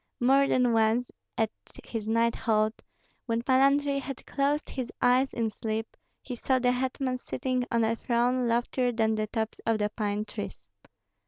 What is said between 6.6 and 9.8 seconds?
hetman sitting on a throne loftier than the tops of